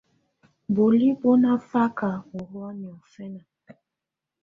Bɔ̀óli 0.73 1.07
bù 1.19 1.29
nà 1.41 1.51
faka 1.69 2.09
ù 2.37 2.39
hɔ̀á 2.49 2.69
niɔ̀fɛna. 2.81 3.41